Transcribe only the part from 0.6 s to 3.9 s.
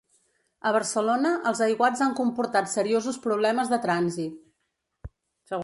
A Barcelona, els aiguats han comportat seriosos problemes de